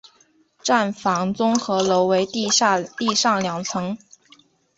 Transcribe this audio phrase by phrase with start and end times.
[0.63, 3.95] 站房综合楼为地上两层。